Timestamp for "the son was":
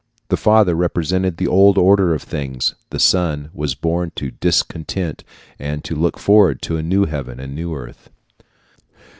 2.89-3.75